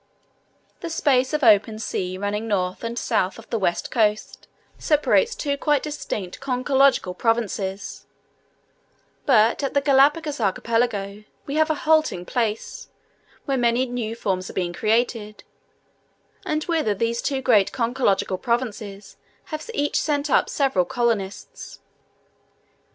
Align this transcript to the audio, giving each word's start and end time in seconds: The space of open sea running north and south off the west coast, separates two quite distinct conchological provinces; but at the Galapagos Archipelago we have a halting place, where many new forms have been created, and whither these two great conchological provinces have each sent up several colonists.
The 0.79 0.89
space 0.89 1.31
of 1.31 1.43
open 1.43 1.77
sea 1.77 2.17
running 2.17 2.47
north 2.47 2.83
and 2.83 2.97
south 2.97 3.37
off 3.37 3.51
the 3.51 3.59
west 3.59 3.91
coast, 3.91 4.47
separates 4.79 5.35
two 5.35 5.57
quite 5.59 5.83
distinct 5.83 6.39
conchological 6.39 7.15
provinces; 7.15 8.07
but 9.27 9.61
at 9.61 9.75
the 9.75 9.79
Galapagos 9.81 10.39
Archipelago 10.41 11.23
we 11.45 11.53
have 11.53 11.69
a 11.69 11.75
halting 11.85 12.25
place, 12.25 12.87
where 13.45 13.59
many 13.59 13.85
new 13.85 14.15
forms 14.15 14.47
have 14.47 14.55
been 14.55 14.73
created, 14.73 15.43
and 16.47 16.63
whither 16.63 16.95
these 16.95 17.21
two 17.21 17.43
great 17.43 17.71
conchological 17.71 18.41
provinces 18.41 19.17
have 19.53 19.69
each 19.71 20.01
sent 20.01 20.31
up 20.31 20.49
several 20.49 20.83
colonists. 20.83 21.79